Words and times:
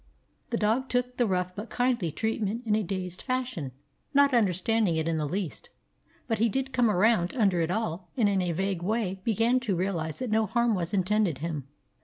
The 0.49 0.57
dog 0.57 0.89
took 0.89 1.17
the 1.17 1.27
rough 1.27 1.55
but 1.55 1.69
kindly 1.69 2.09
treat 2.09 2.41
ment 2.41 2.65
in 2.65 2.75
a 2.75 2.81
dazed 2.81 3.21
fashion, 3.21 3.71
not 4.15 4.33
understanding 4.33 4.95
it 4.95 5.07
in 5.07 5.19
the 5.19 5.27
least. 5.27 5.69
But 6.27 6.39
he 6.39 6.49
did 6.49 6.73
come 6.73 6.89
around 6.89 7.35
under 7.35 7.61
it 7.61 7.69
all 7.69 8.09
and 8.17 8.27
in 8.27 8.41
a 8.41 8.51
vague 8.51 8.81
way 8.81 9.21
began 9.23 9.59
to 9.59 9.75
realize 9.75 10.17
that 10.17 10.31
no 10.31 10.47
harm 10.47 10.73
was 10.73 10.95
intended 10.95 11.37
him. 11.37 11.67